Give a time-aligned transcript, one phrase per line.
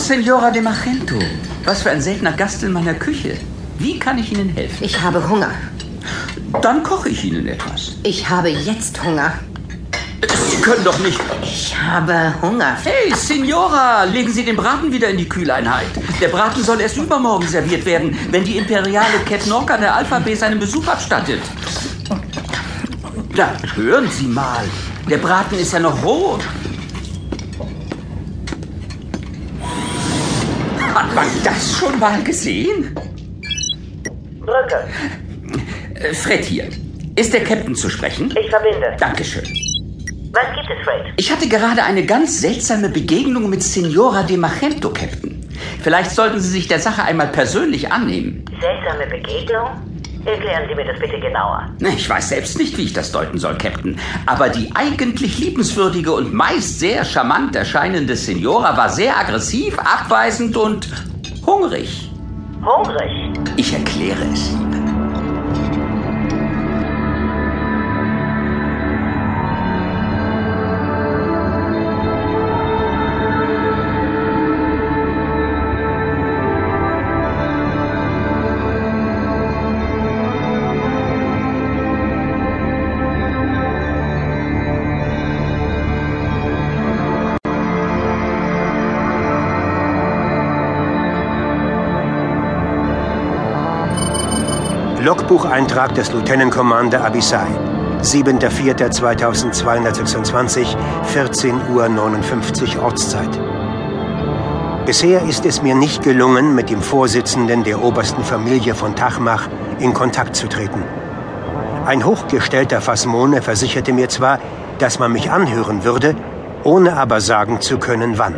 [0.00, 1.18] Senora de Magento.
[1.64, 3.36] Was für ein seltener Gast in meiner Küche.
[3.78, 4.82] Wie kann ich Ihnen helfen?
[4.82, 5.50] Ich habe Hunger.
[6.62, 7.92] Dann koche ich Ihnen etwas.
[8.02, 9.34] Ich habe jetzt Hunger.
[10.48, 11.20] Sie können doch nicht.
[11.42, 12.76] Ich habe Hunger.
[12.82, 15.86] Hey, Signora, legen Sie den Braten wieder in die Kühleinheit.
[16.20, 20.58] Der Braten soll erst übermorgen serviert werden, wenn die imperiale Cat Norca der Alpha-B seinen
[20.58, 21.42] Besuch abstattet.
[23.36, 24.64] Da, hören Sie mal.
[25.08, 26.38] Der Braten ist ja noch roh.
[30.94, 31.26] Hat man
[31.60, 32.94] das schon mal gesehen?
[34.40, 34.88] Drücke.
[35.94, 36.68] Äh, Fred hier.
[37.16, 38.34] Ist der Captain zu sprechen?
[38.42, 38.96] Ich verbinde.
[38.98, 39.44] Dankeschön.
[40.32, 41.12] Was gibt es, Fred?
[41.18, 45.46] Ich hatte gerade eine ganz seltsame Begegnung mit Signora de Magento, Captain.
[45.82, 48.44] Vielleicht sollten Sie sich der Sache einmal persönlich annehmen.
[48.58, 49.68] Seltsame Begegnung?
[50.24, 51.68] Erklären Sie mir das bitte genauer.
[51.80, 53.98] Ich weiß selbst nicht, wie ich das deuten soll, Captain.
[54.24, 60.88] Aber die eigentlich liebenswürdige und meist sehr charmant erscheinende Signora war sehr aggressiv, abweisend und
[61.50, 62.10] hungrig.
[62.62, 63.10] Hungrig?
[63.56, 65.89] Ich erkläre es Ihnen.
[95.00, 97.46] Logbucheintrag des Lieutenant Commander Abisai.
[98.02, 100.76] 7.4.2226,
[101.14, 103.30] 14.59 Uhr Ortszeit.
[104.84, 109.94] Bisher ist es mir nicht gelungen, mit dem Vorsitzenden der obersten Familie von Tachmach in
[109.94, 110.84] Kontakt zu treten.
[111.86, 114.38] Ein hochgestellter Phasmone versicherte mir zwar,
[114.80, 116.14] dass man mich anhören würde,
[116.62, 118.34] ohne aber sagen zu können, wann.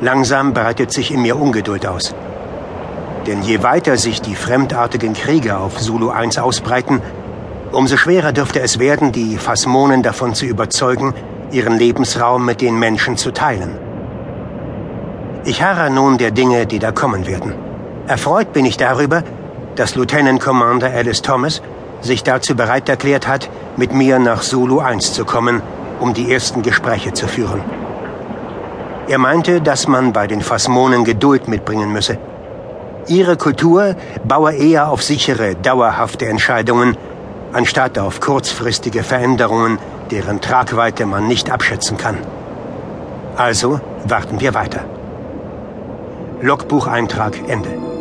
[0.00, 2.12] Langsam breitet sich in mir Ungeduld aus.
[3.26, 7.00] Denn je weiter sich die fremdartigen Krieger auf Zulu 1 ausbreiten,
[7.70, 11.14] umso schwerer dürfte es werden, die Phasmonen davon zu überzeugen,
[11.52, 13.78] ihren Lebensraum mit den Menschen zu teilen.
[15.44, 17.54] Ich harre nun der Dinge, die da kommen werden.
[18.06, 19.22] Erfreut bin ich darüber,
[19.76, 21.62] dass Lieutenant Commander Alice Thomas
[22.00, 25.62] sich dazu bereit erklärt hat, mit mir nach Zulu 1 zu kommen,
[26.00, 27.62] um die ersten Gespräche zu führen.
[29.08, 32.18] Er meinte, dass man bei den Phasmonen Geduld mitbringen müsse.
[33.08, 36.96] Ihre Kultur baue eher auf sichere, dauerhafte Entscheidungen,
[37.52, 39.78] anstatt auf kurzfristige Veränderungen,
[40.10, 42.18] deren Tragweite man nicht abschätzen kann.
[43.36, 44.84] Also warten wir weiter.
[46.42, 47.91] Logbucheintrag Ende.